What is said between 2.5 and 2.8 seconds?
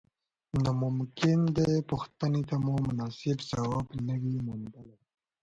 مو